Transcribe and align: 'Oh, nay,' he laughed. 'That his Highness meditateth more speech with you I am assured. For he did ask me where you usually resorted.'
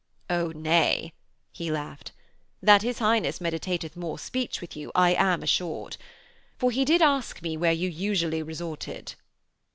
'Oh, 0.31 0.47
nay,' 0.55 1.13
he 1.51 1.69
laughed. 1.69 2.11
'That 2.63 2.81
his 2.81 2.97
Highness 2.97 3.39
meditateth 3.39 3.95
more 3.95 4.17
speech 4.17 4.59
with 4.59 4.75
you 4.75 4.91
I 4.95 5.13
am 5.13 5.43
assured. 5.43 5.97
For 6.57 6.71
he 6.71 6.83
did 6.83 7.03
ask 7.03 7.43
me 7.43 7.55
where 7.55 7.71
you 7.71 7.87
usually 7.87 8.41
resorted.' 8.41 9.13